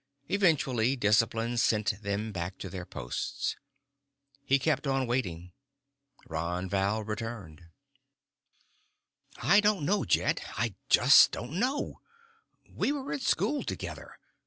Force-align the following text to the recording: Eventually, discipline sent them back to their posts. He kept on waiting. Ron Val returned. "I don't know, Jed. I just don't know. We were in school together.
Eventually, 0.29 0.95
discipline 0.95 1.57
sent 1.57 2.01
them 2.01 2.31
back 2.31 2.57
to 2.57 2.71
their 2.71 2.87
posts. 2.87 3.55
He 4.43 4.57
kept 4.57 4.87
on 4.87 5.05
waiting. 5.05 5.53
Ron 6.25 6.67
Val 6.67 7.03
returned. 7.03 7.67
"I 9.43 9.59
don't 9.59 9.85
know, 9.85 10.03
Jed. 10.03 10.41
I 10.57 10.73
just 10.89 11.31
don't 11.31 11.51
know. 11.59 12.01
We 12.67 12.91
were 12.91 13.13
in 13.13 13.19
school 13.19 13.61
together. 13.61 14.17